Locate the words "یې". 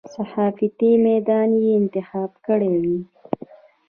1.63-1.69